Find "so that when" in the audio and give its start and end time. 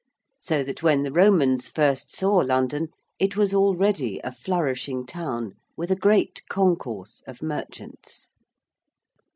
0.39-1.03